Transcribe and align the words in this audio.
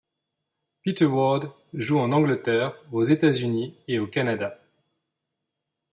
Peter 0.81 1.05
Ward 1.05 1.53
joue 1.75 1.99
en 1.99 2.11
Angleterre, 2.11 2.73
aux 2.91 3.03
États-Unis, 3.03 3.77
et 3.87 3.99
au 3.99 4.07
Canada. 4.07 4.59